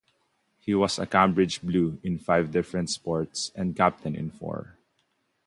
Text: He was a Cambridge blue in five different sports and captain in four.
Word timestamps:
He 0.57 0.73
was 0.73 0.97
a 0.97 1.05
Cambridge 1.05 1.61
blue 1.61 1.99
in 2.01 2.17
five 2.17 2.49
different 2.51 2.89
sports 2.89 3.51
and 3.53 3.75
captain 3.75 4.15
in 4.15 4.31
four. 4.31 4.75